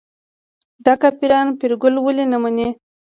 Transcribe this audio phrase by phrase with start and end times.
[0.85, 2.67] دا کافران پیرګل ولې نه مني.